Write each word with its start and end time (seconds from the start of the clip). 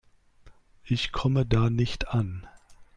Ich 0.83 1.11
komme 1.11 1.45
da 1.45 1.69
nicht 1.69 2.07
an. 2.07 2.47